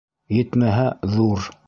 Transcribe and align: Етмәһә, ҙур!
Етмәһә, 0.37 0.87
ҙур! 1.15 1.49